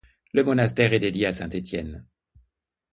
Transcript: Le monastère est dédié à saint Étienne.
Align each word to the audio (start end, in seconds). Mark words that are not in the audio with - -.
Le 0.33 0.43
monastère 0.43 0.93
est 0.93 0.99
dédié 0.99 1.27
à 1.27 1.31
saint 1.31 1.49
Étienne. 1.49 2.03